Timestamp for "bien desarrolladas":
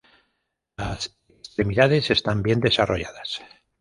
2.41-3.39